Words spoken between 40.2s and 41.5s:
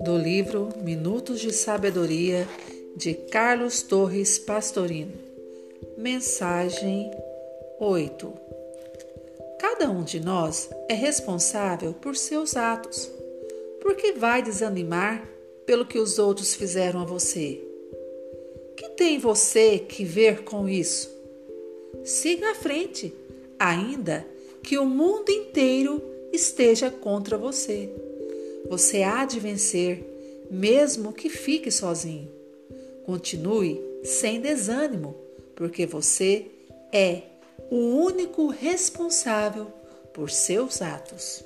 seus atos.